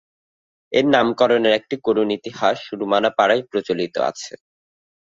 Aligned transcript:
এর 0.71 0.85
নামকরণের 0.93 1.53
একটি 1.59 1.75
করুন 1.85 2.07
ইতিহাস 2.17 2.59
রুমানা 2.79 3.09
পাড়ায় 3.17 3.43
প্রচলিত 3.49 3.95
আছে। 4.09 4.33